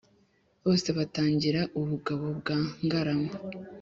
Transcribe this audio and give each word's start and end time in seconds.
Bose 0.63 0.87
batangarira 0.97 1.61
ubugabo 1.79 2.25
bwa 2.39 2.57
Ngarama. 2.83 3.31